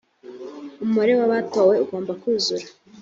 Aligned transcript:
umubare 0.83 1.13
w’abatowe 1.19 1.75
ugomba 1.83 2.11
kuzura 2.21 2.65